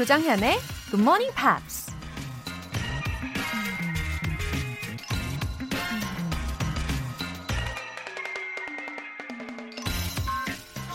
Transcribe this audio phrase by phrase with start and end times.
[0.00, 0.58] 조정현의
[0.90, 1.92] Good Morning Pops.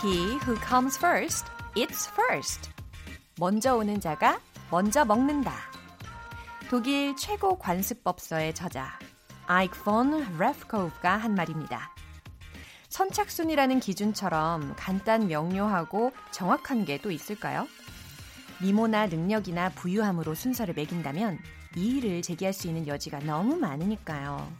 [0.02, 1.46] He who comes first,
[1.76, 2.70] eats first.
[3.38, 4.40] 먼저 오는 자가
[4.72, 5.54] 먼저 먹는다.
[6.68, 8.98] 독일 최고 관습법서의 저자
[9.46, 11.94] 아이크 폰 레프코프가 한 말입니다.
[12.88, 17.68] 선착순이라는 기준처럼 간단 명료하고 정확한 게 또 있을까요?
[18.62, 21.38] 미모나 능력이나 부유함으로 순서를 매긴다면
[21.76, 24.50] 이의를 제기할 수 있는 여지가 너무 많으니까요.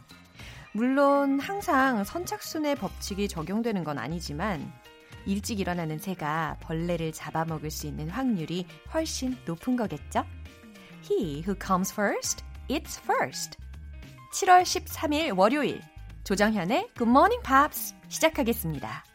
[0.73, 4.71] 물론 항상 선착순의 법칙이 적용되는 건 아니지만
[5.25, 10.23] 일찍 일어나는 새가 벌레를 잡아먹을 수 있는 확률이 훨씬 높은 거겠죠?
[11.09, 13.57] He who comes first, eats first.
[14.33, 15.81] 7월 13일 월요일
[16.23, 19.06] 조정현의 Good Morning Pops 시작하겠습니다.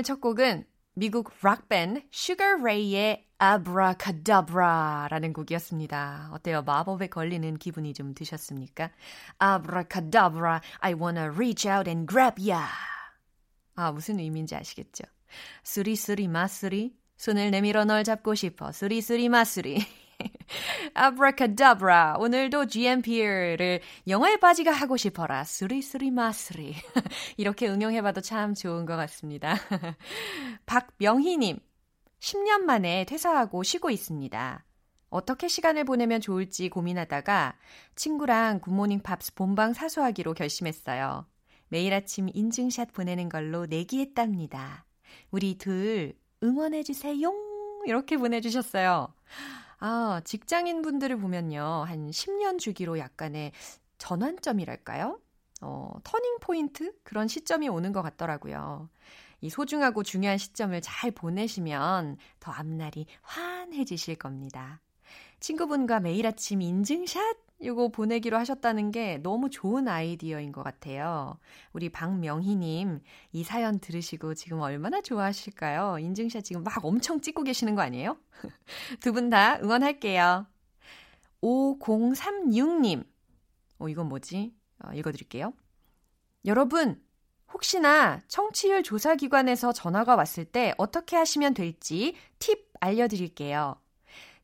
[0.00, 6.30] 오늘 첫 곡은 미국 락밴드 Sugar Ray의 Abracadabra라는 곡이었습니다.
[6.32, 6.62] 어때요?
[6.62, 8.92] 마법에 걸리는 기분이 좀 드셨습니까?
[9.42, 12.64] Abracadabra, I wanna reach out and grab ya.
[13.74, 15.04] 아, 무슨 의미인지 아시겠죠?
[15.64, 18.72] 쓰리쓰리 마쓰리, 손을 내밀어 널 잡고 싶어.
[18.72, 19.84] 쓰리쓰리 마쓰리.
[20.94, 22.16] 아브라카다브라.
[22.18, 25.44] 오늘도 GMP를 영어의 바지가 하고 싶어라.
[25.44, 26.74] 쓰리쓰리 마쓰리.
[27.36, 29.56] 이렇게 응용해봐도 참 좋은 것 같습니다.
[30.66, 31.58] 박명희님.
[32.20, 34.64] 10년 만에 퇴사하고 쉬고 있습니다.
[35.08, 37.56] 어떻게 시간을 보내면 좋을지 고민하다가
[37.96, 41.26] 친구랑 굿모닝 팝스 본방 사수하기로 결심했어요.
[41.68, 44.84] 매일 아침 인증샷 보내는 걸로 내기했답니다.
[45.30, 47.32] 우리 둘 응원해주세요.
[47.86, 49.12] 이렇게 보내주셨어요.
[49.80, 51.84] 아, 직장인 분들을 보면요.
[51.86, 53.52] 한 10년 주기로 약간의
[53.98, 55.18] 전환점이랄까요?
[55.62, 56.92] 어, 터닝 포인트?
[57.02, 58.88] 그런 시점이 오는 것 같더라고요.
[59.40, 64.80] 이 소중하고 중요한 시점을 잘 보내시면 더 앞날이 환해지실 겁니다.
[65.40, 71.38] 친구분과 매일 아침 인증샷 이거 보내기로 하셨다는 게 너무 좋은 아이디어인 것 같아요.
[71.72, 73.00] 우리 박명희님,
[73.32, 75.98] 이 사연 들으시고 지금 얼마나 좋아하실까요?
[75.98, 78.16] 인증샷 지금 막 엄청 찍고 계시는 거 아니에요?
[79.00, 80.46] 두 분 다 응원할게요.
[81.42, 83.04] 5036님,
[83.78, 84.54] 어, 이건 뭐지?
[84.84, 85.52] 어, 읽어드릴게요.
[86.46, 87.02] 여러분,
[87.52, 93.79] 혹시나 청취율 조사기관에서 전화가 왔을 때 어떻게 하시면 될지 팁 알려드릴게요.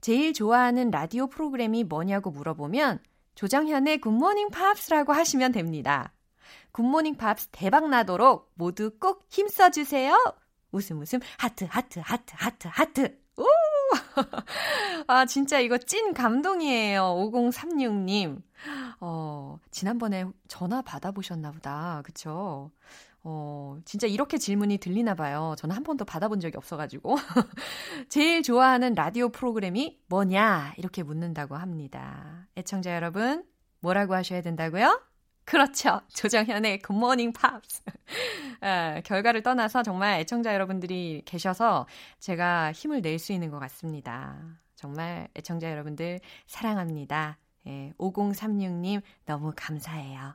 [0.07, 3.01] 제일 좋아하는 라디오 프로그램이 뭐냐고 물어보면
[3.35, 6.13] 조정현의 굿모닝 팝스라고 하시면 됩니다.
[6.71, 10.15] 굿모닝 팝스 대박 나도록 모두 꼭 힘써 주세요.
[10.71, 13.19] 웃음 웃음 하트 하트 하트 하트 하트.
[13.37, 13.47] 오!
[15.09, 17.13] 아 진짜 이거 찐 감동이에요.
[17.17, 18.43] 5036 님.
[19.01, 22.03] 어, 지난번에 전화 받아 보셨나 보다.
[22.05, 22.71] 그쵸?
[23.29, 25.57] 어, 진짜 이렇게 질문이 들리나 봐요.
[25.59, 27.17] 저는 한 번도 받아본 적이 없어가지고.
[28.09, 30.75] 제일 좋아하는 라디오 프로그램이 뭐냐?
[30.77, 32.47] 이렇게 묻는다고 합니다.
[32.57, 33.45] 애청자 여러분,
[33.81, 35.03] 뭐라고 하셔야 된다고요?
[35.45, 36.01] 그렇죠.
[36.15, 37.83] 조정현의 굿모닝 팝스.
[38.63, 41.89] 아, 결과를 떠나서 정말 애청자 여러분들이 계셔서
[42.21, 44.39] 제가 힘을 낼 수 있는 것 같습니다.
[44.77, 47.39] 정말 애청자 여러분들 사랑합니다.
[47.67, 50.35] 예, 5036님 너무 감사해요.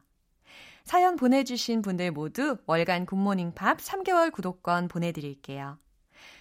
[0.91, 5.77] 사연 보내주신 분들 모두 월간 굿모닝 팝 3개월 구독권 보내드릴게요.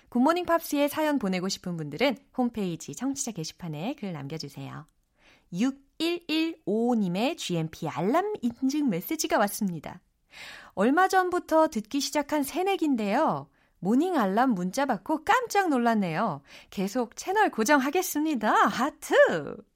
[0.09, 4.87] 굿모닝 팝스에 사연 보내고 싶은 분들은 홈페이지 청취자 게시판에 글 남겨주세요.
[5.53, 10.01] 6115님의 GMP 알람 인증 메시지가 왔습니다.
[10.75, 13.49] 얼마 전부터 듣기 시작한 새내기인데요.
[13.79, 16.43] morning 알람 문자 받고 깜짝 놀랐네요.
[16.71, 18.53] 계속 채널 고정하겠습니다.
[18.53, 19.70] 하트!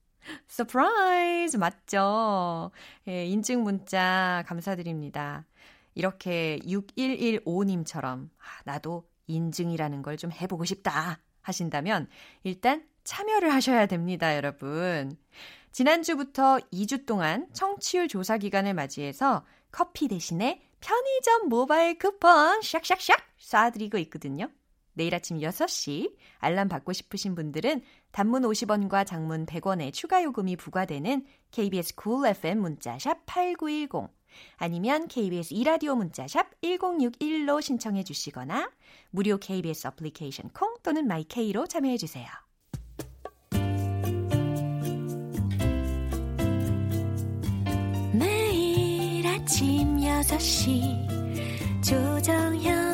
[0.46, 1.56] Surprise!
[1.56, 2.70] 맞죠?
[3.08, 5.44] 예, 인증 문자 감사드립니다.
[5.94, 12.08] 이렇게 6115님처럼, 아, 나도 인증이라는 걸 좀 해보고 싶다 하신다면,
[12.42, 15.16] 일단 참여를 하셔야 됩니다, 여러분.
[15.72, 24.48] 지난주부터 2주 동안 청취율 조사 기간을 맞이해서 커피 대신에 편의점 모바일 쿠폰 샥샥샥 쏴드리고 있거든요.
[24.94, 27.82] 내일 아침 6시 알람 받고 싶으신 분들은
[28.12, 34.08] 단문 50원과 장문 100원의 추가 요금이 부과되는 KBS Cool cool FM 문자샵 8910
[34.56, 38.70] 아니면 KBS 이라디오 문자샵 1061로 신청해 주시거나
[39.10, 42.26] 무료 KBS 어플리케이션 콩 또는 마이케이로 참여해 주세요.
[48.12, 51.14] 매일 아침 6시
[51.82, 52.93] 조정현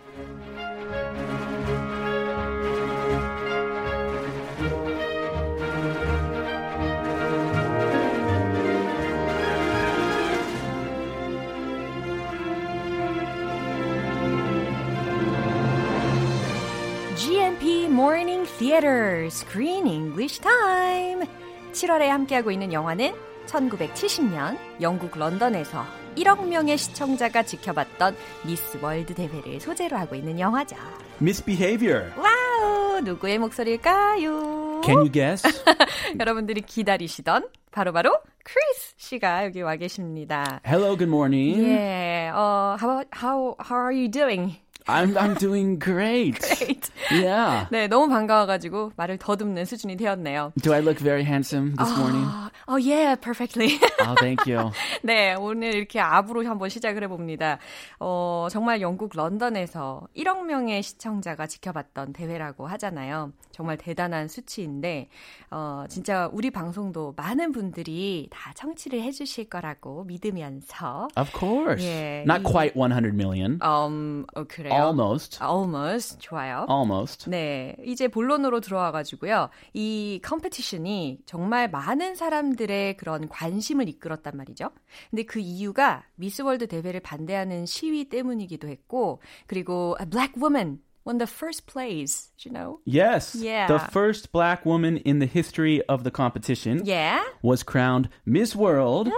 [19.31, 21.25] Screen English Time
[21.71, 23.13] 7월에 함께하고 있는 영화는
[23.45, 25.85] 1970년 영국 런던에서
[26.17, 30.75] 1억 명의 시청자가 지켜봤던 미스 월드 대회를 소재로 하고 있는 영화죠.
[31.21, 32.11] Misbehavior.
[32.17, 34.81] 와우, 누구의 목소리일까요?
[34.83, 35.47] Can you guess?
[36.19, 38.11] 여러분들이 기다리시던 바로바로
[38.43, 40.59] 크리스 씨가 여기 와 계십니다.
[40.65, 41.63] Hello, good morning.
[41.69, 44.57] 예, 어, how, how, how are you doing?
[44.87, 46.39] I'm I'm doing great.
[46.41, 46.89] Great.
[47.11, 47.67] Yeah.
[47.71, 50.53] 네, 너무 반가워가지고 말을 더듬는 수준이 되었네요.
[50.61, 52.25] Do I look very handsome this morning?
[52.67, 53.79] Oh, yeah, perfectly.
[53.99, 54.71] Oh, thank you.
[55.03, 57.57] 네, 오늘 이렇게 up으로 한번 시작을 해봅니다.
[57.99, 63.33] 어, 정말 영국 런던에서 1억 명의 시청자가 지켜봤던 대회라고 하잖아요.
[63.51, 65.09] 정말 대단한 수치인데,
[65.49, 71.83] 어, 진짜 우리 방송도 많은 분들이 다 청취를 해주실 거라고 믿으면서, Of course.
[71.85, 73.59] Yeah, Not you- quite 100 million.
[73.61, 74.71] 음, 어, 그래요?
[74.81, 75.39] Almost.
[75.43, 76.19] Almost.
[76.19, 76.65] 좋아요.
[76.69, 77.29] Almost.
[77.29, 79.49] 네, 이제 본론으로 들어와가지고요.
[79.73, 84.69] 이 competition이 정말 많은 사람들의 그런 관심을 이끌었단 말이죠.
[85.09, 91.25] 근데 그 이유가 미스월드 대회를 반대하는 시위 때문이기도 했고, 그리고 a black woman won the
[91.27, 92.79] first place, you know?
[92.85, 93.35] Yes.
[93.35, 93.65] Yeah.
[93.65, 97.23] The first black woman in the history of the competition Yeah.
[97.41, 99.09] was crowned Miss World,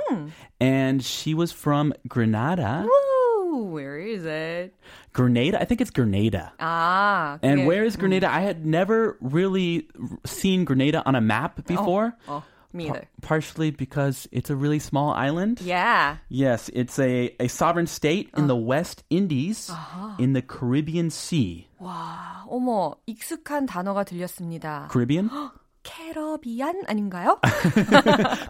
[0.62, 2.86] and she was from Grenada.
[2.88, 3.70] Woo!
[3.74, 4.74] Where is it?
[5.13, 5.61] Grenada?
[5.61, 6.53] I think it's Grenada.
[6.61, 8.29] 아, And 그게- where is Grenada?
[8.31, 9.89] I had never really
[10.27, 12.15] seen Grenada on a map before.
[12.29, 12.43] 어,
[12.73, 13.09] me par- either.
[13.23, 15.61] partially because it's a really small island.
[15.63, 16.17] Yeah.
[16.29, 19.71] Yes, it's a, a sovereign state in the West Indies
[20.19, 21.67] in the Caribbean Sea.
[21.81, 24.89] 와, 어머, 익숙한 단어가 들렸습니다.
[24.93, 25.31] Caribbean?
[25.84, 27.40] 캐러비안 아닌가요?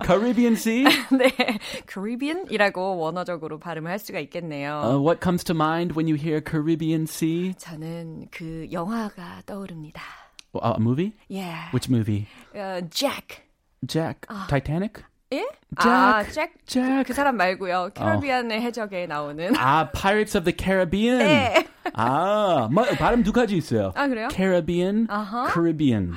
[0.05, 0.83] Caribbean Sea?
[1.11, 1.29] 네,
[1.91, 4.81] Caribbean이라고 원어적으로 발음을 할 수가 있겠네요.
[4.83, 7.53] Uh, what comes to mind when you hear Caribbean Sea?
[7.57, 10.01] 저는 그 영화가 떠오릅니다.
[10.53, 11.13] Uh, a movie?
[11.27, 11.69] Yeah.
[11.73, 12.27] Which movie?
[12.53, 13.41] 어, Jack.
[13.85, 14.27] Jack?
[14.47, 15.03] Titanic?
[15.33, 15.43] 예?
[15.81, 15.89] Jack.
[15.89, 16.53] 아, Jack.
[16.67, 17.03] Jack.
[17.07, 17.89] 그 사람 말고요.
[17.95, 19.55] 캐러비안의 해적에 나오는.
[19.57, 21.17] Ah, Pirates of the Caribbean.
[21.17, 21.65] 네.
[21.95, 23.91] 아, 마, 발음 두 가지 있어요.
[23.95, 24.27] 아, 그래요?
[24.31, 25.49] Caribbean, 아하.
[25.51, 26.13] Caribbean.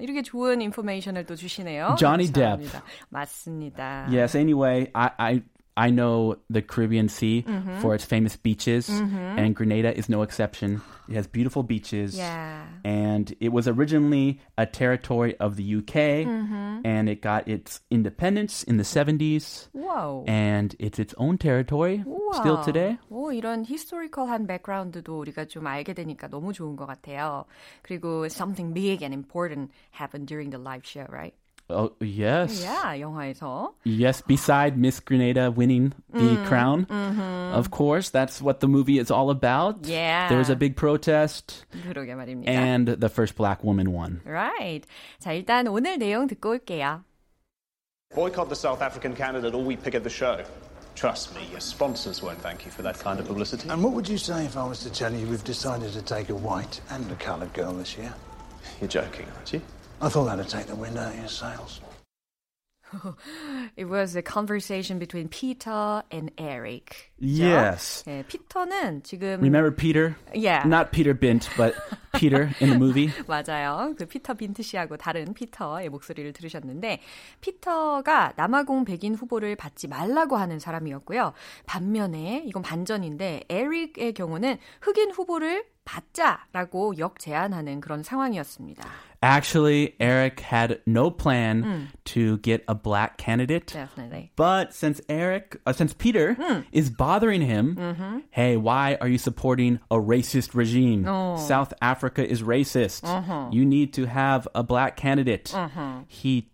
[0.00, 1.96] 이렇게 좋은 인포메이션을 또 주시네요.
[1.98, 2.82] Johnny 감사합니다.
[3.08, 4.06] 맞습니다.
[4.10, 4.36] Yes.
[4.36, 5.42] Anyway, I I
[5.77, 7.43] I know the Caribbean Sea
[7.81, 10.79] for its famous beaches, and Grenada is no exception.
[11.09, 12.63] It has beautiful beaches, Yeah.
[12.85, 16.23] and it was originally a territory of the UK,
[16.85, 20.23] and it got its independence in the 70s, 와우.
[20.29, 21.99] and it's its own territory
[22.39, 22.63] still 우와.
[22.63, 22.97] today.
[23.11, 27.43] 오, 이런 히스토리컬한 백그라운드도 우리가 좀 알게 되니까 너무 좋은 것 같아요.
[27.83, 31.35] 그리고 something big and important happened during the live show, right?
[31.69, 33.73] Oh yes, Yeah, 영화에서.
[33.85, 34.21] yes.
[34.21, 36.85] Beside Miss Grenada winning the crown,
[37.55, 39.87] of course, that's what the movie is all about.
[39.87, 40.29] Yeah.
[40.29, 41.65] There was a big protest.
[41.71, 42.47] 그러게 말입니다.
[42.47, 44.21] and the first black woman won.
[44.25, 44.85] Right.
[45.19, 47.03] 자, 일단 오늘 내용 듣고 올게요.
[48.13, 50.43] Boycott the South African candidate or we pick at the show.
[50.93, 53.67] Trust me, your sponsors won't thank you for that kind of publicity.
[53.69, 56.29] And what would you say if I was to tell you we've decided to take
[56.29, 58.13] a white and a coloured girl this year?
[58.79, 59.61] You're joking, aren't you?
[60.02, 61.80] I thought that'd take the wind out of your sails.
[63.76, 67.12] It was a conversation between Peter and Eric.
[67.18, 68.02] Yes.
[68.04, 70.16] 네, 피터는 지금 Remember Peter?
[70.34, 70.66] Yeah.
[70.66, 71.74] Not Peter Bint, but
[72.14, 73.12] Peter in the movie.
[73.28, 73.94] 맞아요.
[73.96, 77.00] 그 피터 빈트 씨하고 다른 피터의 목소리를 들으셨는데
[77.40, 81.32] 피터가 남아공 백인 후보를 받지 말라고 하는 사람이었고요.
[81.66, 88.83] 반면에 이건 반전인데 에릭의 경우는 흑인 후보를 받자라고 역제안하는 그런 상황이었습니다.
[89.21, 93.67] Actually, Eric had no plan to get a black candidate.
[93.73, 94.31] Definitely.
[94.35, 96.35] But since Eric, uh, since Peter
[96.71, 97.75] is bothering him,
[98.29, 101.05] hey, why are you supporting a racist regime?
[101.37, 103.03] South Africa is racist.
[103.51, 105.51] You need to have a black candidate.
[106.07, 106.47] He j-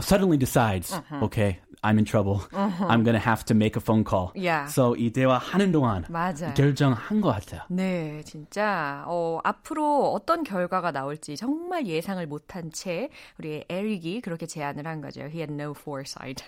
[0.00, 0.92] suddenly decides,
[1.22, 2.42] okay, I'm in trouble.
[2.52, 4.32] I'm gonna have to make a phone call.
[4.34, 4.66] Yeah.
[4.66, 6.54] So 이 대화 하는 동안 맞아요.
[6.54, 7.62] 결정한 것 같아요.
[7.68, 13.08] 네, 진짜 어, 앞으로 어떤 결과가 나올지 정말 예상을 못한 채
[13.38, 15.20] 우리 에릭이 그렇게 제안을 한 거죠.
[15.22, 16.42] He had no foresight.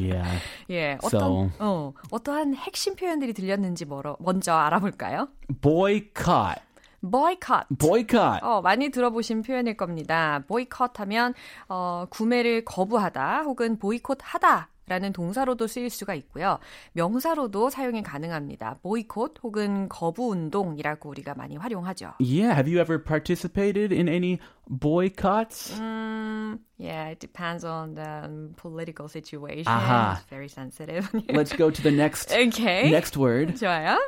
[0.00, 0.40] yeah.
[0.70, 5.28] 예, 어떤 So- 어, 어떠한 핵심 표현들이 들렸는지 뭐로, 먼저 알아볼까요?
[5.60, 6.60] Boycott.
[7.02, 7.66] Boycott.
[7.76, 8.40] Boycott.
[8.42, 10.42] 어, 많이 들어보신 표현일 겁니다.
[10.46, 11.34] boycott 하면
[11.68, 16.58] 어, 구매를 거부하다 혹은 보이콧하다 라는 동사로도 쓰일 수가 있고요.
[16.92, 18.78] 명사로도 사용이 가능합니다.
[18.82, 22.14] 보이콧 혹은 거부 운동이라고 우리가 많이 활용하죠.
[22.20, 25.78] Yeah, have you ever participated in any boycotts?
[25.78, 29.66] 음, yeah, it depends on the political situation.
[29.66, 30.16] 아하.
[30.16, 31.08] It's very sensitive.
[31.28, 32.90] Let's go to the next okay.
[32.90, 33.56] next word.
[33.56, 33.98] 좋아요.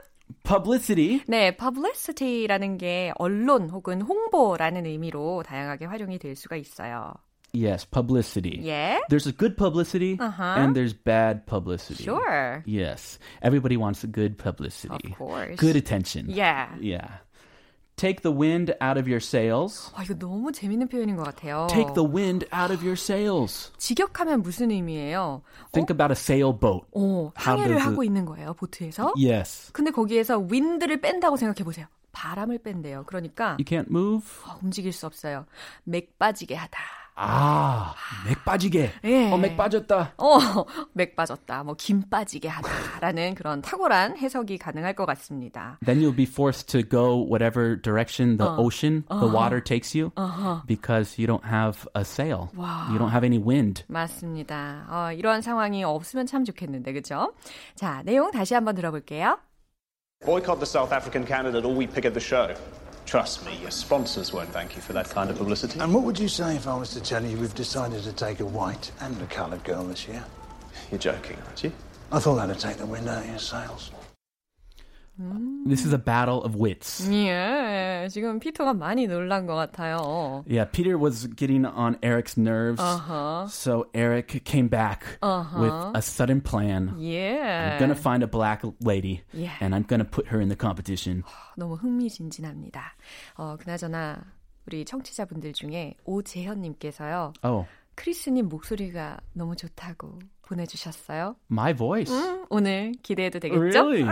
[0.44, 1.22] Publicity.
[1.28, 7.14] 네, publicity라는 게 언론 혹은 홍보라는 의미로 다양하게 활용이 될 수가 있어요.
[7.54, 8.60] Yes, publicity.
[8.68, 9.00] 예.
[9.10, 10.60] There's a good publicity Uh-huh.
[10.60, 12.04] and there's bad publicity.
[12.04, 12.62] Sure.
[12.66, 13.18] Yes.
[13.42, 15.12] Everybody wants a good publicity.
[15.12, 15.56] Of course.
[15.58, 16.26] Good attention.
[16.30, 16.68] Yeah.
[16.82, 17.22] Yeah.
[18.01, 19.93] Take the wind out of your sails.
[19.95, 21.67] 아, 이거 너무 재밌는 표현인 것 같아요.
[21.69, 23.71] Take the wind out of your sails.
[23.77, 25.43] 직역하면 무슨 의미예요?
[25.73, 26.87] Think about a sailboat.
[26.93, 29.13] 어, 항해를 하고 있는 거예요, 보트에서.
[29.19, 29.71] Yes.
[29.73, 31.89] 근데 거기에서 윈드를 뺀다고 생각해 보세요.
[32.13, 33.05] 바람을 뺀대요.
[33.05, 34.25] 그러니까 You can't move.
[34.47, 35.45] 어, 움직일 수 없어요.
[35.85, 36.79] 맥 빠지게 하다.
[37.23, 37.95] 아,
[38.27, 38.93] 맥 빠지게.
[39.05, 39.31] 예.
[39.31, 40.15] 어, 맥 빠졌다.
[40.17, 40.39] 어,
[40.95, 41.63] 맥 빠졌다.
[41.65, 45.79] 뭐 김 빠지게 하다라는 그런 탁월한 해석이 가능할 것 같습니다.
[45.85, 50.13] Then you'll be forced to go whatever direction the ocean, the water takes you,
[50.67, 52.49] because you don't have a sail.
[52.91, 53.85] You don't have any wind.
[53.89, 54.87] 맞습니다.
[54.89, 57.35] 어, 이런 상황이 없으면 참 좋겠는데, 그죠?
[57.75, 59.39] 자, 내용 다시 한번 들어볼게요.
[60.25, 62.49] Boycott the South African candidate or we pick at the show.
[63.11, 65.81] Trust me, your sponsors won't thank you for that kind of publicity.
[65.81, 68.39] And what would you say if I was to tell you we've decided to take
[68.39, 70.25] a white and a coloured girl this year?
[70.93, 71.73] You're joking, aren't you?
[72.13, 73.91] I thought that'd take the wind out of your sails.
[75.66, 77.08] This is a battle of wits.
[77.10, 80.44] 예, 지금 피터가 많이 놀란 것 같아요.
[80.46, 82.82] Yeah, Peter was getting on Eric's nerves.
[82.82, 83.48] Uh-huh.
[83.48, 86.96] So Eric came back with a sudden plan.
[87.00, 87.40] 예.
[87.40, 89.54] I'm going to find a black lady Yeah.
[89.62, 91.24] and I'm going to put her in the competition.
[91.58, 92.82] 너무 흥미진진합니다.
[93.38, 94.22] 어, 그나저나
[94.68, 97.32] 우리 청취자분들 중에 오재현님께서요.
[97.42, 97.66] Oh,
[98.01, 101.37] 크리스님 목소리가 너무 좋다고 보내주셨어요.
[101.51, 102.11] my voice.
[102.11, 103.61] 음, 오늘 기대해도 되겠죠?
[103.61, 104.05] Really?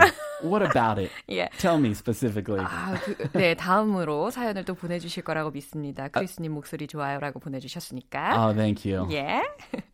[0.43, 1.11] what about it?
[1.27, 1.49] 예.
[1.57, 2.63] Tell me specifically.
[2.63, 6.07] 아, 그, 네, 다음으로 사연을 또 보내주실 거라고 믿습니다.
[6.07, 8.37] 크리스님 목소리 좋아요라고 보내주셨으니까.
[8.37, 9.07] Oh, thank you.
[9.11, 9.41] 예.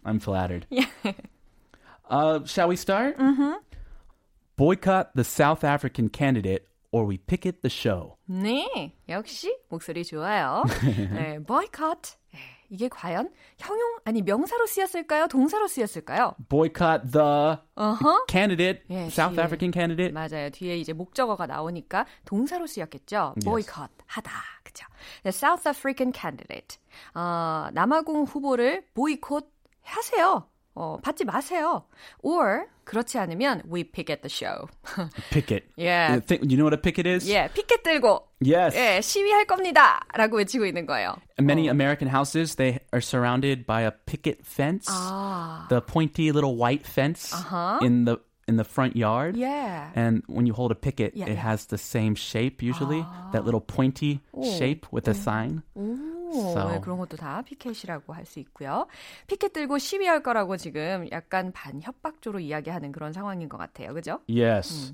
[0.04, 0.68] I'm flattered.
[2.10, 3.18] Uh, shall we start?
[3.18, 3.54] Mm-hmm.
[4.58, 8.18] Boycott the South African candidate or we picket the show.
[8.30, 10.64] 네, 역시 목소리 좋아요.
[11.14, 12.18] 네, boycott.
[12.66, 15.28] 네, 이게 과연 형용 아니 명사로 쓰였을까요?
[15.28, 16.36] 동사로 쓰였을까요?
[16.50, 18.26] Boycott the 어허.
[18.30, 19.44] candidate, Yeah, South 뒤에.
[19.44, 20.12] African candidate.
[20.14, 20.50] 맞아요.
[20.50, 23.36] 뒤에 이제 목적어가 나오니까 동사로 쓰였겠죠.
[23.44, 24.32] boycott 하다.
[24.64, 24.86] 그죠?
[25.24, 26.78] The South African candidate.
[27.14, 29.52] 어, 남아공 후보를 보이콧
[29.84, 30.48] 하세요.
[30.75, 31.85] 어, 받지 마세요.
[32.23, 34.69] Or 그렇지 않으면 we pick at the show.
[35.31, 35.65] Picket.
[35.77, 36.15] Yeah.
[36.15, 37.29] You, think, you know what a picket is?
[37.29, 38.75] 예, 피켓 들고 Yes.
[38.77, 41.17] 예, 시위할 겁니다라고 외치고 있는 거예요.
[41.39, 46.87] Many American houses they are surrounded by a picket fence, 아, the pointy little white
[46.87, 47.79] fence Uh-huh.
[47.83, 48.17] in the
[48.49, 49.37] in the front yard.
[49.37, 49.91] 예.
[49.95, 51.43] And when you hold a picket, Yeah, it yeah.
[51.51, 55.63] has the same shape usually, that little pointy shape with a sign.
[55.77, 55.95] 오,
[56.42, 58.88] So- 네, 그런 것도 다 피켓이라고 할 수 있고요.
[59.28, 63.94] 피켓 들고 시위할 거라고 지금 약간 반협박조로 이야기하는 그런 상황인 것 같아요.
[63.94, 64.20] 그죠?
[64.30, 64.94] Yes.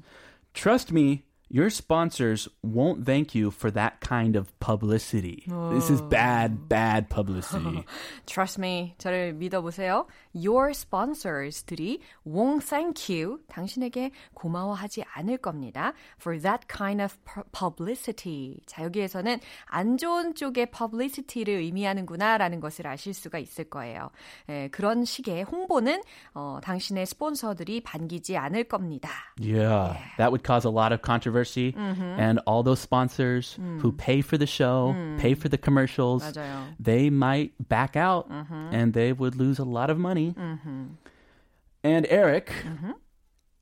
[0.54, 5.45] Trust me, your sponsors won't thank you for that kind of publicity.
[5.73, 7.85] This is bad, bad publicity.
[8.27, 10.07] Trust me, 저를 믿어보세요.
[10.35, 15.93] Your sponsors들이 won't thank you, 당신에게 고마워하지 않을 겁니다.
[16.19, 17.17] For that kind of
[17.53, 18.59] publicity.
[18.67, 24.11] 자, 여기에서는 안 좋은 쪽의 publicity를 의미하는구나라는 것을 아실 수가 있을 거예요.
[24.49, 26.03] 예, 그런 식의 홍보는
[26.35, 29.11] 어, 당신의 스폰서들이 반기지 않을 겁니다.
[29.41, 30.17] Yeah, yeah.
[30.19, 31.37] that would cause a lot of controversy.
[31.41, 32.03] Mm-hmm.
[32.21, 33.81] And all those sponsors mm.
[33.81, 35.19] who pay for the show, mm.
[35.19, 36.75] pay for the commercials, 맞아요.
[36.79, 38.69] they might back out mm-hmm.
[38.73, 40.35] and they would lose a lot of money.
[40.39, 40.85] Mm-hmm.
[41.85, 42.93] And Eric, mm-hmm.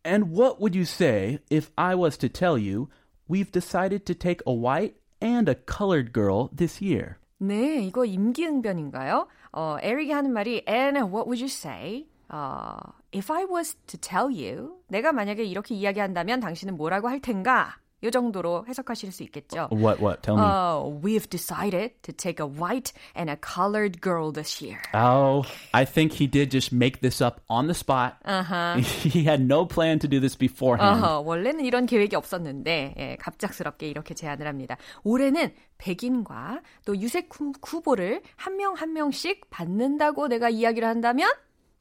[0.04, 2.88] and what would you say if I was to tell you
[3.28, 7.18] we've decided to take a white and a colored girl this year?
[7.42, 9.26] 네, 이거 임기응변인가요?
[9.52, 12.06] 어, 에릭이 하는 말이 and what would you say?
[12.30, 12.78] 어,
[13.11, 17.77] if I was to tell you, 내가 만약에 이렇게 이야기한다면 당신은 뭐라고 할 텐가?
[18.01, 19.67] 이 정도로 해석하실 수 있겠죠.
[19.73, 20.21] What, what?
[20.23, 20.45] Tell me.
[20.45, 24.79] Uh, we've decided to take a white and a colored girl this year.
[24.93, 28.15] Oh, I think he did just make this up on the spot.
[28.23, 28.77] Uh-huh.
[28.79, 31.03] He had no plan to do this beforehand.
[31.03, 31.21] Uh-huh.
[31.27, 34.77] 원래는 이런 계획이 없었는데 예, 갑작스럽게 이렇게 제안을 합니다.
[35.03, 37.27] 올해는 백인과 또 유색
[37.61, 41.29] 후보를 한 명 한 명씩 받는다고 내가 이야기를 한다면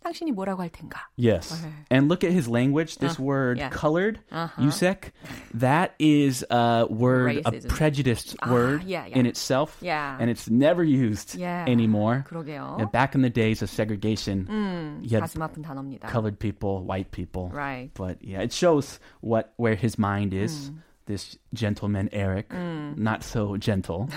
[0.04, 1.08] 당신이 뭐라고 할 텐가?
[1.16, 1.54] Yes.
[1.54, 1.72] Okay.
[1.90, 2.98] And look at his language.
[2.98, 3.70] This uh, word yeah.
[3.70, 4.62] colored, uh-huh.
[4.62, 5.12] yusek,
[5.54, 7.66] that is a word, Racism.
[7.66, 9.18] a prejudiced ah, word yeah, yeah.
[9.18, 9.78] in itself.
[9.82, 10.18] Yeah.
[10.20, 12.26] And it's never used anymore.
[12.30, 12.80] 그러게요.
[12.80, 16.10] And back in the days of segregation, 음, you 가슴 아픈 단어입니다.
[16.10, 17.50] colored people, white people.
[17.54, 17.92] Right.
[17.94, 20.70] But yeah, it shows what where his mind is.
[20.70, 20.84] 음.
[21.06, 22.98] This gentleman Eric, 음.
[22.98, 24.10] not so gentle.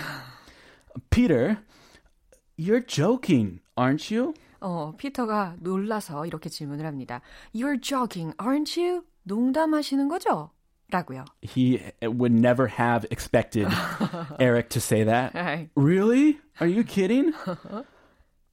[1.11, 1.59] Peter,
[2.55, 4.33] you're joking, aren't you?
[4.62, 7.20] 어, 피터가 놀라서 이렇게 질문을 합니다.
[7.54, 9.02] You're joking, aren't you?
[9.24, 10.50] 농담하시는 거죠?
[10.90, 11.24] 라고요.
[11.42, 13.66] He would never have expected
[14.38, 15.32] Eric to say that.
[15.74, 16.38] Really?
[16.60, 17.32] Are you kidding?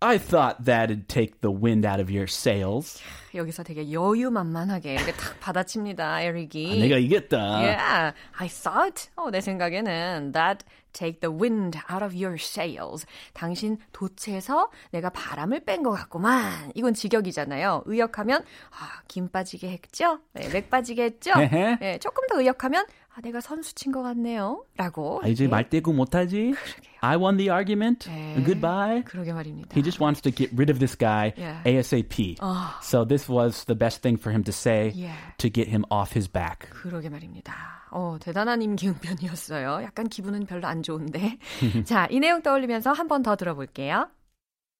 [0.01, 3.01] I thought that'd take the wind out of your sails.
[3.35, 6.71] 여기서 되게 여유만만하게 이렇게 탁 받아칩니다, 에릭이.
[6.71, 7.37] 아, 내가 이겼다.
[7.57, 9.09] Yeah, I thought.
[9.17, 13.05] 어, 내 생각에는 that take the wind out of your sails.
[13.33, 16.71] 당신 도체에서 내가 바람을 뺀 것 같구만.
[16.75, 17.83] 이건 직역이잖아요.
[17.85, 20.19] 의역하면 아, 김 빠지게 했죠?
[20.31, 21.33] 네, 맥 빠지게 했죠?
[21.81, 22.85] 네, 조금 더 의역하면
[23.19, 24.63] 아, 내가 선수 친 것 같네요.
[24.77, 25.19] 라고.
[25.21, 25.49] 아, 이제 네.
[25.49, 26.51] 말대꾸 못하지?
[26.55, 26.93] 그러게요.
[27.01, 28.07] I won the argument.
[28.09, 28.35] 네.
[28.45, 29.03] Goodbye.
[29.03, 29.75] 그러게 말입니다.
[29.75, 31.61] He just wants to get rid of this guy yeah.
[31.65, 32.37] ASAP.
[32.39, 32.79] 어.
[32.81, 35.17] So this was the best thing for him to say yeah.
[35.37, 36.69] to get him off his back.
[36.69, 37.53] 그러게 말입니다.
[37.91, 39.81] 어, 대단한 임기응변이었어요.
[39.83, 41.37] 약간 기분은 별로 안 좋은데.
[41.83, 44.07] 자, 이 내용 떠올리면서 한 번 더 들어볼게요.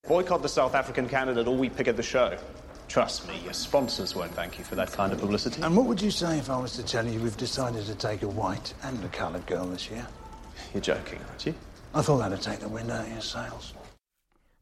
[0.08, 2.32] Boycott the South African candidate or we pick at the show.
[2.89, 5.63] Trust me, your sponsors won't thank you for that kind of publicity.
[5.63, 8.23] And what would you say if I was to tell you we've decided to take
[8.23, 10.07] a white and a coloured girl this year?
[10.73, 11.55] You're joking, aren't you?
[11.95, 13.75] I thought that'd take the wind out of your sails.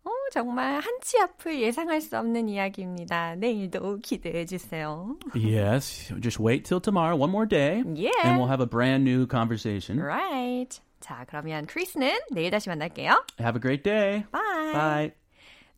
[0.04, 3.36] 어, 정말 한치 앞을 예상할 수 없는 이야기입니다.
[3.36, 5.16] 내일도 기대해 주세요.
[5.34, 7.82] yes, just wait till tomorrow, one more day.
[7.94, 8.10] Yeah.
[8.24, 10.00] And we'll have a brand new conversation.
[10.00, 10.80] Right.
[11.00, 13.24] 자, 그러면 크리스는 내일 다시 만날게요.
[13.38, 14.24] Have a great day.
[14.32, 14.72] Bye.
[14.72, 15.12] Bye.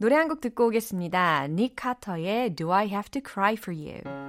[0.02, 1.48] 노래 한 곡 듣고 오겠습니다.
[1.50, 4.29] 닉 카터의 Do I Have to Cry for You.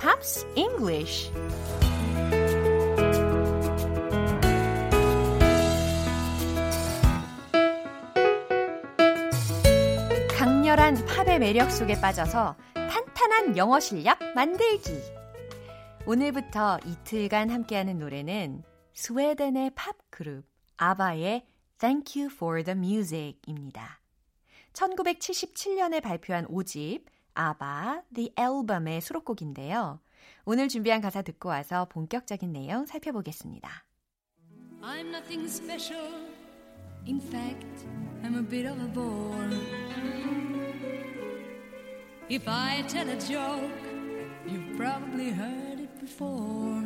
[0.00, 1.30] Pops English.
[10.38, 14.90] 강렬한 팝의 매력 속에 빠져서 탄탄한 영어 실력 만들기.
[16.06, 18.62] 오늘부터 이틀간 함께하는 노래는
[18.94, 20.46] 스웨덴의 팝 그룹
[20.78, 21.46] 아바의
[21.78, 24.00] Thank You for the Music입니다.
[24.72, 30.00] 1977년에 발표한 5집 아바 The Album의 수록곡인데요.
[30.44, 33.84] 오늘 준비한 가사 듣고 와서 본격적인 내용 살펴보겠습니다.
[34.82, 36.30] I'm nothing special.
[37.06, 37.86] In fact,
[38.22, 39.50] I'm a bit of a bore.
[42.28, 43.70] If I tell a joke,
[44.46, 46.84] you've probably heard it before.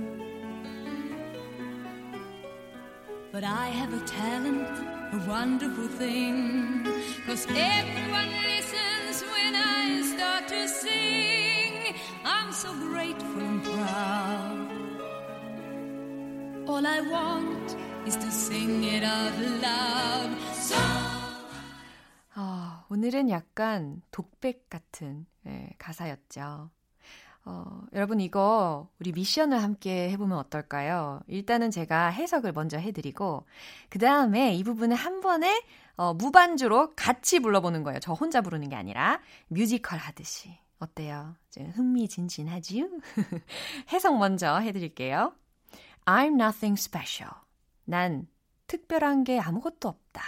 [3.30, 4.68] But I have a talent,
[5.12, 6.86] a wonderful thing.
[7.26, 8.30] Cause everyone
[12.24, 14.68] I'm so grateful and proud.
[16.66, 20.40] All I want is to sing it out loud.
[20.54, 20.76] So
[22.36, 26.70] 어, 오늘은 약간 독백 같은 예, 가사였죠.
[27.46, 31.20] 어, 여러분 이거 우리 미션을 함께 해보면 어떨까요?
[31.26, 33.46] 일단은 제가 해석을 먼저 해드리고
[33.90, 35.62] 그 다음에 이 부분을 한 번에
[35.96, 38.00] 어, 무반주로 같이 불러보는 거예요.
[38.00, 40.63] 저 혼자 부르는 게 아니라 뮤지컬 하듯이.
[40.78, 41.36] 어때요?
[41.50, 42.88] 좀 흥미진진하지요?
[43.92, 45.34] 해석 먼저 해드릴게요.
[46.04, 47.32] I'm nothing special.
[47.84, 48.26] 난
[48.66, 50.22] 특별한 게 아무것도 없다.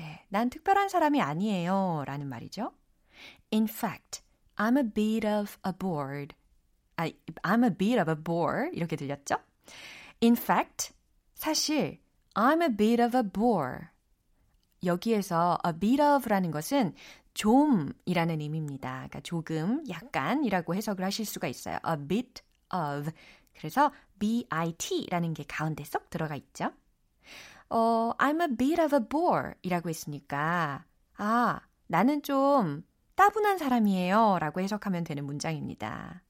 [0.00, 2.04] 예, 난 특별한 사람이 아니에요.
[2.06, 2.72] 라는 말이죠.
[3.52, 4.22] In fact,
[4.56, 6.34] I'm a bit of a bored.
[6.96, 7.08] 아,
[7.42, 8.70] I'm a bit of a bore.
[8.72, 9.36] 이렇게 들렸죠?
[10.22, 10.94] In fact,
[11.34, 12.00] 사실
[12.34, 13.88] I'm a bit of a bore.
[14.84, 16.94] 여기에서 a bit of라는 것은
[17.36, 18.90] 좀이라는 의미입니다.
[18.94, 21.78] 그러니까 조금, 약간이라고 해석을 하실 수가 있어요.
[21.86, 22.42] a bit
[22.74, 23.10] of.
[23.54, 26.72] 그래서 bit라는 게 가운데 쏙 들어가 있죠.
[27.68, 30.84] 어, I'm a bit of a bore 이라고 했으니까,
[31.18, 32.82] 아, 나는 좀
[33.14, 36.22] 따분한 사람이에요 라고 해석하면 되는 문장입니다.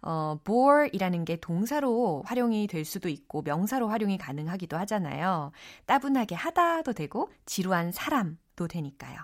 [0.00, 5.52] 어, bore이라는 게 동사로 활용이 될 수도 있고 명사로 활용이 가능하기도 하잖아요.
[5.86, 9.18] 따분하게 하다도 되고 지루한 사람도 되니까요.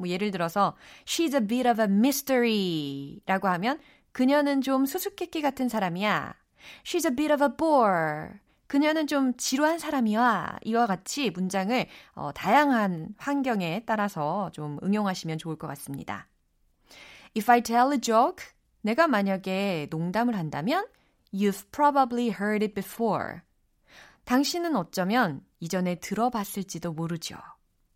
[0.00, 3.78] 뭐 예를 들어서 she's a bit of a mystery 라고 하면
[4.12, 6.34] 그녀는 좀 수수께끼 같은 사람이야.
[6.84, 8.40] she's a bit of a bore.
[8.66, 10.60] 그녀는 좀 지루한 사람이야.
[10.64, 16.28] 이와 같이 문장을 어, 다양한 환경에 따라서 좀 응용하시면 좋을 것 같습니다.
[17.36, 18.46] If I tell a joke,
[18.80, 20.86] 내가 만약에 농담을 한다면
[21.32, 23.40] You've probably heard it before.
[24.24, 27.36] 당신은 어쩌면 이전에 들어봤을지도 모르죠.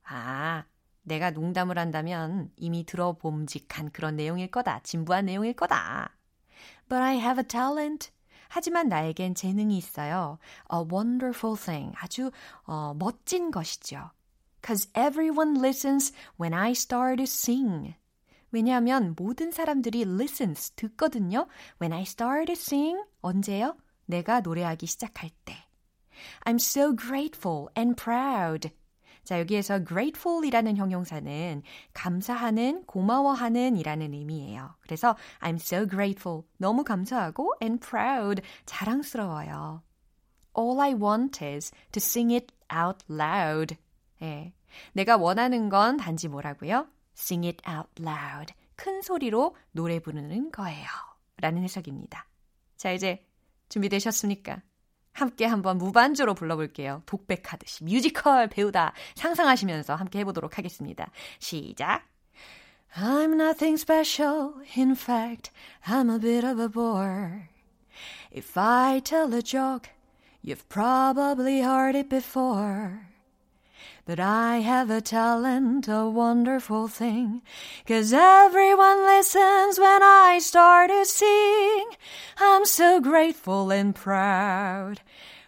[0.04, 0.64] 아,
[1.04, 4.80] 내가 농담을 한다면 이미 들어봄직한 그런 내용일 거다.
[4.80, 6.16] 진부한 내용일 거다.
[6.88, 8.10] But I have a talent.
[8.48, 10.38] 하지만 나에겐 재능이 있어요.
[10.72, 11.94] A wonderful thing.
[11.98, 12.30] 아주
[12.64, 14.10] 어, 멋진 것이죠.
[14.64, 17.94] Cause everyone listens when I start to sing.
[18.50, 21.48] 왜냐하면 모든 사람들이 listens 듣거든요.
[21.80, 23.76] When I start to sing 언제요?
[24.06, 25.56] 내가 노래하기 시작할 때.
[26.44, 28.70] I'm so grateful and proud.
[29.24, 31.62] 자, 여기에서 grateful이라는 형용사는
[31.94, 34.74] 감사하는, 고마워하는 이라는 의미예요.
[34.80, 36.42] 그래서 I'm so grateful.
[36.58, 38.42] 너무 감사하고 and proud.
[38.66, 39.82] 자랑스러워요.
[40.56, 43.76] All I want is to sing it out loud.
[44.22, 44.52] 예.
[44.92, 46.86] 내가 원하는 건 단지 뭐라고요?
[47.16, 48.52] Sing it out loud.
[48.76, 50.86] 큰 소리로 노래 부르는 거예요.
[51.38, 52.26] 라는 해석입니다.
[52.76, 53.26] 자, 이제
[53.68, 54.62] 준비되셨습니까?
[55.14, 57.02] 함께 한번 무반주로 불러볼게요.
[57.06, 61.10] 독백하듯이 뮤지컬 배우다 상상하시면서 함께 해보도록 하겠습니다.
[61.38, 62.02] 시작!
[62.96, 64.54] I'm nothing special.
[64.76, 65.50] In fact,
[65.86, 67.48] I'm a bit of a bore.
[68.30, 69.90] If I tell a joke,
[70.42, 73.13] you've probably heard it before.
[74.06, 77.42] But I have a talent, a wonderful thing.
[77.86, 81.86] Cause everyone listens when I start to sing.
[82.38, 85.00] I'm so grateful and proud.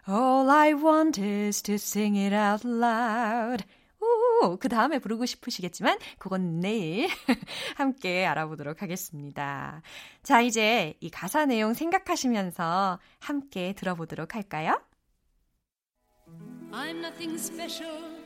[0.08, 3.64] All I want is to sing it out loud.
[4.00, 7.08] 우, 그 다음에 부르고 싶으시겠지만, 그건 내일
[7.76, 9.82] 함께 알아보도록 하겠습니다.
[10.22, 14.80] 자, 이제 이 가사 내용 생각하시면서 함께 들어보도록 할까요?
[16.72, 18.25] I'm nothing special.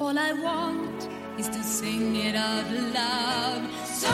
[0.00, 3.70] All I want is to sing it out loud.
[3.86, 4.10] So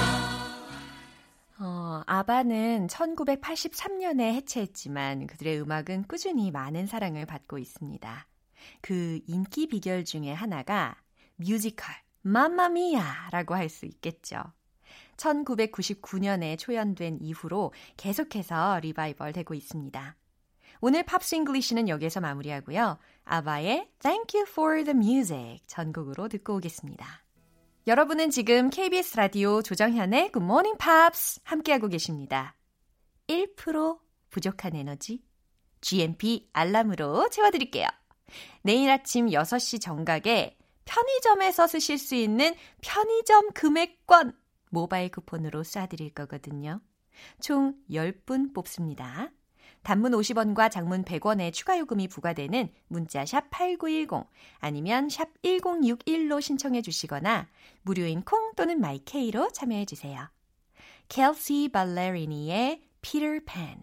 [1.61, 8.27] 어, 아바는 1983년에 해체했지만 그들의 음악은 꾸준히 많은 사랑을 받고 있습니다.
[8.81, 10.97] 그 인기 비결 중에 하나가
[11.37, 14.43] 뮤지컬 맘마미아라고 할 수 있겠죠.
[15.17, 20.17] 1999년에 초연된 이후로 계속해서 리바이벌 되고 있습니다.
[20.81, 22.99] 오늘 Pops English는 여기서 마무리하고요.
[23.25, 27.25] 아바의 Thank You for the Music 전곡으로 듣고 오겠습니다.
[27.87, 32.55] 여러분은 지금 KBS 라디오 조정현의 Good Morning Pops 함께하고 계십니다.
[33.27, 33.99] 1%
[34.31, 35.23] 부족한 에너지
[35.81, 37.89] GMP 알람으로 채워드릴게요.
[38.63, 44.33] 내일 아침 6시 정각에 편의점에서 쓰실 수 있는 편의점 금액권
[44.71, 46.81] 모바일 쿠폰으로 쏴드릴 거거든요.
[47.41, 49.31] 총 10분 뽑습니다.
[49.83, 54.27] 단문 50원과 장문 100원의 추가 요금이 부과되는 문자 샵 8910
[54.59, 57.49] 아니면 샵 1061로 신청해 주시거나
[57.83, 60.29] 무료인 콩 또는 마이케이로 참여해 주세요.
[61.09, 63.79] 켈시 발레리니의 Peter Pan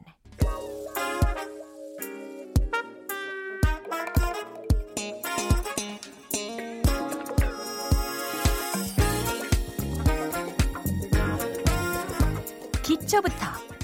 [12.84, 13.36] 기초부터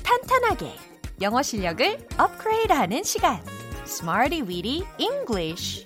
[0.04, 0.90] 탄탄하게
[1.21, 1.86] 영어 실력을
[2.17, 3.39] 업그레이드하는 시간
[3.86, 5.84] Smarty Weedy English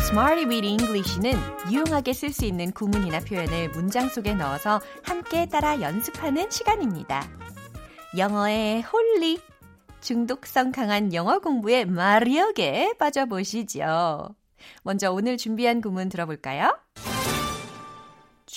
[0.00, 1.34] Smarty Weedy English는
[1.70, 7.28] 유용하게 쓸 수 있는 구문이나 표현을 문장 속에 넣어서 함께 따라 연습하는 시간입니다.
[8.18, 9.40] 영어의 홀리
[10.00, 14.34] 중독성 강한 영어 공부의 마력에 빠져보시죠.
[14.82, 16.76] 먼저 오늘 준비한 구문 들어볼까요?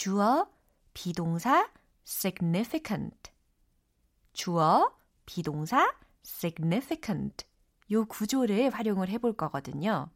[0.04, 0.50] 주어,
[0.94, 1.70] 비동사,
[2.06, 3.32] significant.
[4.34, 4.92] 주어,
[5.26, 7.46] 비동사, significant.
[7.90, 10.10] 요 구조를 활용을 해볼 거거든요.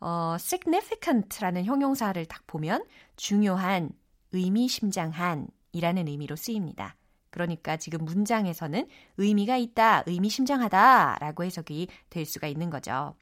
[0.00, 3.90] 어, significant라는 형용사를 딱 보면 중요한,
[4.32, 6.96] 의미심장한 이라는 의미로 쓰입니다.
[7.30, 13.14] 그러니까 지금 문장에서는 의미가 있다, 의미심장하다 라고 해석이 될 수가 있는 거죠.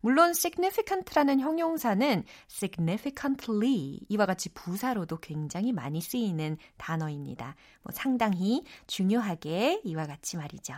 [0.00, 7.56] 물론 significant라는 형용사는 significantly 이와 같이 부사로도 굉장히 많이 쓰이는 단어입니다.
[7.82, 10.74] 뭐 상당히 중요하게 이와 같이 말이죠.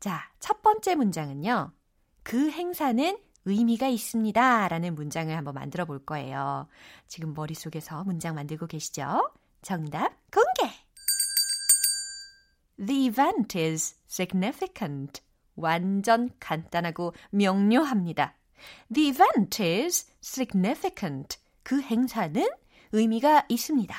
[0.00, 1.72] 자, 첫 번째 문장은요.
[2.22, 4.68] 그 행사는 의미가 있습니다.
[4.68, 6.66] 라는 문장을 한번 만들어 볼 거예요.
[7.06, 9.30] 지금 머릿속에서 문장 만들고 계시죠?
[9.62, 10.72] 정답 공개!
[12.78, 15.25] The event is significant.
[15.56, 18.36] 완전 간단하고 명료합니다.
[18.92, 21.38] The event is significant.
[21.62, 22.46] 그 행사는
[22.92, 23.94] 의미가 있습니다.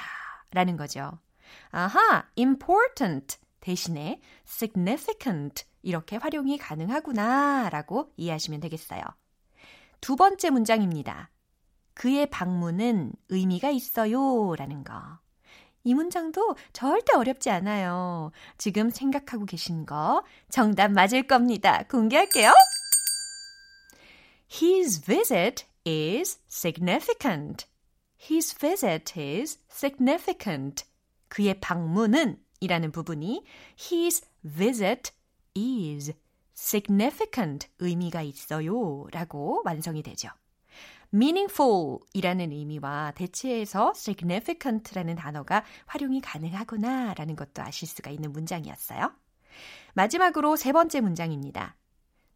[0.51, 1.19] 라는 거죠.
[1.71, 9.01] 아하, important 대신에 significant 이렇게 활용이 가능하구나 라고 이해하시면 되겠어요.
[9.99, 11.29] 두 번째 문장입니다.
[11.93, 15.19] 그의 방문은 의미가 있어요 라는 거.
[15.87, 18.31] 이 문장도 절대 어렵지 않아요.
[18.57, 21.83] 지금 생각하고 계신 거 정답 맞을 겁니다.
[21.89, 22.51] 공개할게요.
[24.51, 27.67] His visit is significant.
[28.21, 30.83] His visit is significant.
[31.29, 33.45] 그의 방문은 이라는 부분이
[33.79, 35.11] his visit
[35.55, 36.11] is
[36.53, 40.27] significant 의미가 있어요 라고 완성이 되죠.
[41.13, 49.11] Meaningful 이라는 의미와 대체해서 significant라는 단어가 활용이 가능하구나 라는 것도 아실 수가 있는 문장이었어요.
[49.93, 51.75] 마지막으로 세 번째 문장입니다.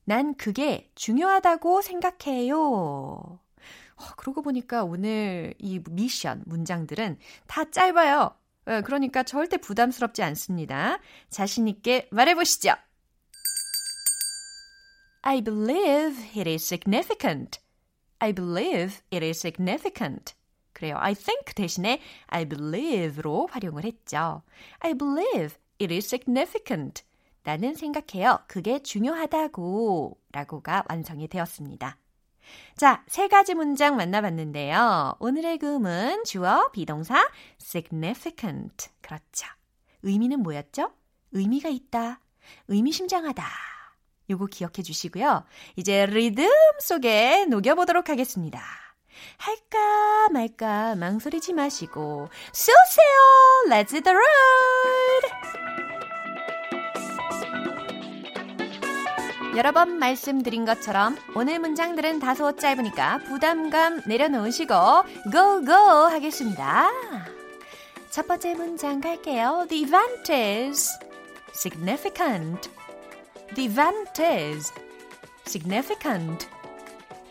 [0.05, 2.57] 난 그게 중요하다고 생각해요.
[2.57, 3.39] 어,
[4.17, 8.35] 그러고 보니까 오늘 이 미션 문장들은 다 짧아요.
[8.65, 10.99] 어, 그러니까 절대 부담스럽지 않습니다.
[11.29, 12.73] 자신있게 말해보시죠.
[15.23, 17.59] I believe it is significant.
[18.21, 20.35] I believe it is significant.
[20.73, 20.95] 그래요.
[20.99, 24.43] I think 대신에 I believe로 활용을 했죠.
[24.79, 27.03] I believe it is significant.
[27.43, 28.39] 나는 생각해요.
[28.47, 31.97] 그게 중요하다고 라고가 완성이 되었습니다.
[32.77, 35.15] 자, 세 가지 문장 만나봤는데요.
[35.19, 37.27] 오늘의 그음은 주어, 비동사,
[37.59, 38.89] significant.
[39.01, 39.47] 그렇죠.
[40.03, 40.91] 의미는 뭐였죠?
[41.31, 42.19] 의미가 있다.
[42.67, 43.43] 의미심장하다.
[44.31, 45.43] 요거 기억해 주시고요.
[45.75, 48.61] 이제 리듬 속에 녹여보도록 하겠습니다.
[49.37, 53.69] 할까 말까 망설이지 마시고 쏘세요!
[53.69, 55.61] Let's hit the road!
[59.57, 64.73] 여러 번 말씀드린 것처럼 오늘 문장들은 다소 짧으니까 부담감 내려놓으시고
[65.31, 66.89] 고고 하겠습니다.
[68.09, 69.65] 첫 번째 문장 갈게요.
[69.69, 69.85] The
[70.29, 70.89] is
[71.53, 72.80] significant.
[73.54, 74.72] The event is
[75.44, 76.48] significant.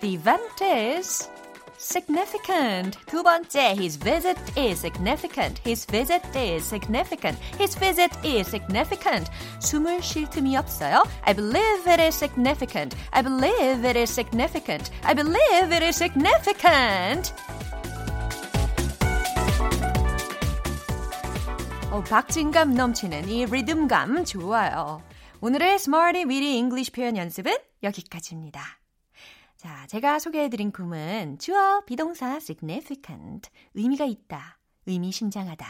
[0.02, 1.30] The event is
[1.78, 2.98] significant.
[3.06, 5.60] 두 번째, his visit is significant.
[5.60, 7.38] His visit is significant.
[7.60, 9.30] His visit is significant.
[9.60, 11.04] 숨을 쉴 틈이 없어요.
[11.24, 12.96] I believe it is significant.
[13.12, 14.92] I believe it is significant.
[15.04, 17.34] I believe it is significant.
[21.92, 25.02] 어, 박진감 넘치는 이 리듬감 좋아요.
[25.43, 28.63] 오늘의 Smarty Weedy English 표현 연습은 여기까지입니다.
[29.57, 35.67] 자, 제가 소개해드린 구문 주어 비동사 significant 의미가 있다, 의미심장하다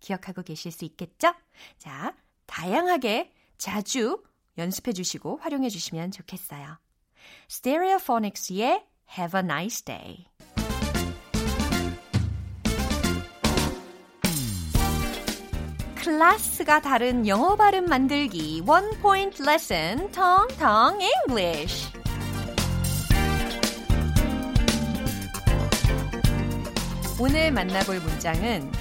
[0.00, 1.34] 기억하고 계실 수 있겠죠?
[1.78, 4.24] 자, 다양하게 자주
[4.58, 6.78] 연습해 주시고 활용해 주시면 좋겠어요.
[7.48, 8.84] Stereophonics의
[9.16, 10.26] Have a nice day.
[16.02, 21.92] 클래스가 다른 영어 발음 만들기 원 포인트 레슨 텅텅 English.
[27.20, 28.72] 오늘 만나볼 문장은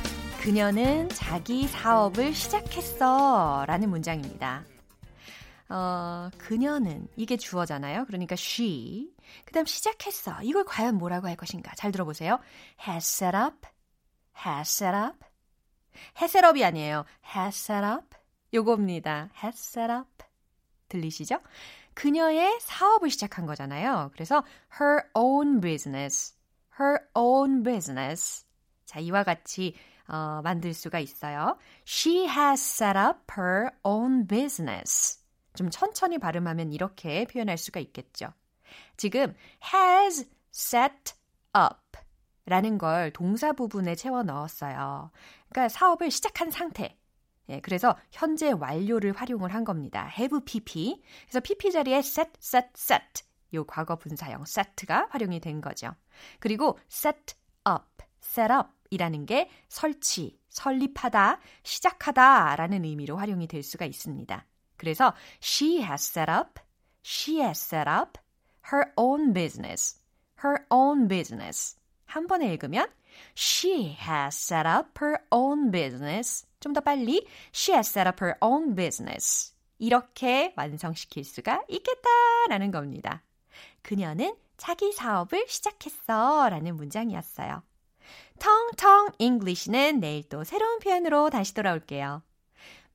[0.42, 4.66] 그녀는 자기 사업을 시작했어 라는 문장입니다.
[5.70, 8.06] 어, 그녀는 이게 주어잖아요.
[8.06, 9.14] 그러니까 she.
[9.46, 10.40] 그 다음 시작했어.
[10.42, 11.72] 이걸 과연 뭐라고 할 것인가?
[11.76, 12.40] 잘 들어보세요.
[12.88, 13.68] has set up,
[14.44, 15.31] has set up.
[16.46, 17.06] Up이 아니에요.
[17.86, 18.18] up.
[18.54, 19.30] 요겁니다.
[19.92, 20.26] up.
[20.90, 21.40] 들리시죠?
[21.94, 24.12] 그녀의 사업을 시작한 거잖아요.
[24.14, 24.44] 그래서
[24.80, 26.36] her own business.
[26.80, 28.46] her own business.
[28.86, 29.76] 자, 이와 같이
[30.08, 31.58] 어, 만들 수가 있어요.
[31.88, 35.20] She has set up her own business.
[35.56, 38.34] 좀 천천히 발음하면 이렇게 표현할 수가 있겠죠.
[38.98, 39.34] 지금
[39.74, 41.14] has set
[41.56, 41.91] up
[42.46, 45.12] 라는 걸 동사 부분에 채워 넣었어요.
[45.50, 46.98] 그러니까 사업을 시작한 상태.
[47.50, 50.10] 예, 그래서 현재 완료를 활용을 한 겁니다.
[50.18, 51.02] have pp.
[51.24, 53.24] 그래서 pp 자리에 set, set, set.
[53.54, 55.94] 요 과거 분사형 set가 활용이 된 거죠.
[56.40, 57.36] 그리고 set
[57.68, 64.46] up, set up 이라는 게 설치, 설립하다, 시작하다 라는 의미로 활용이 될 수가 있습니다.
[64.78, 66.60] 그래서 she has set up,
[67.04, 68.20] she has set up
[68.72, 70.00] her own business,
[70.44, 71.78] her own business.
[72.12, 72.88] 한 번에 읽으면
[73.38, 76.46] she has set up her own business.
[76.60, 79.54] 좀 더 빨리 she has set up her own business.
[79.80, 83.24] 이렇게 완성시킬 수가 있겠다라는 겁니다.
[83.82, 87.64] 그녀는 자기 사업을 시작했어 라는 문장이었어요.
[88.40, 92.22] 텅텅 English는 내일 또 새로운 표현으로 다시 돌아올게요.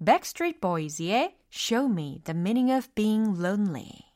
[0.04, 4.06] Backstreet Boys의 Show Me the Meaning of Being Lonely.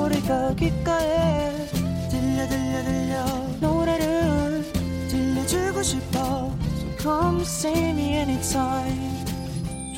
[0.00, 1.66] 소리가 귓가에
[2.08, 3.24] 들려 들려 들려
[3.60, 4.62] 노래를
[5.10, 9.24] 들려주고 싶어 So come see me anytime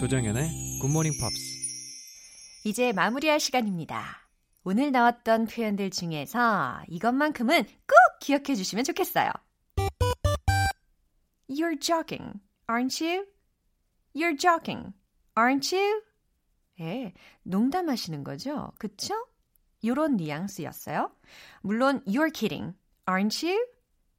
[0.01, 1.39] 조정연의 굿모닝 팝스.
[2.65, 4.29] 이제 마무리할 시간입니다.
[4.65, 9.31] 오늘 나왔던 표현들 중에서 이것만큼은 꼭 기억해 주시면 좋겠어요.
[11.49, 13.27] You're jogging, aren't you?
[14.17, 14.95] You're jogging,
[15.39, 16.03] aren't you?
[16.81, 18.73] 예, 농담하시는 거죠.
[18.79, 19.15] 그쵸?
[19.85, 21.11] 요런 뉘앙스였어요.
[21.63, 22.75] 물론 you're kidding,
[23.07, 23.67] aren't you?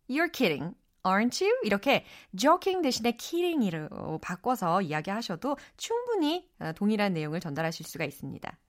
[0.10, 0.76] You're kidding,
[1.06, 1.54] aren't you?
[1.64, 8.60] 이렇게 joking 대신에 kidding으로 바꿔서 이야기하셔도 충분히 동일한 내용을 전달하실 수가 있습니다.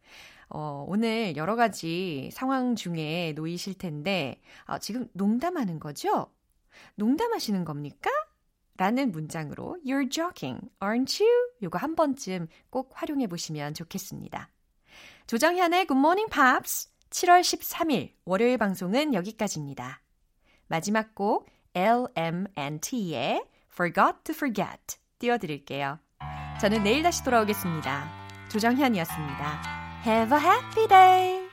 [0.50, 6.30] 어, 오늘 여러 가지 상황 중에 놓이실 텐데, 아, 지금 농담하는 거죠?
[6.96, 8.10] 농담하시는 겁니까?
[8.76, 11.50] 라는 문장으로 You're joking, aren't you?
[11.62, 14.50] 요거 한 번쯤 꼭 활용해 보시면 좋겠습니다.
[15.26, 20.02] 조정현의 Good Morning Pops 7월 13일 월요일 방송은 여기까지입니다.
[20.66, 25.98] 마지막 곡 LMNT의 Forgot to Forget 띄워드릴게요.
[26.60, 28.10] 저는 내일 다시 돌아오겠습니다.
[28.50, 30.02] 조정현이었습니다.
[30.06, 31.43] Have a happy day!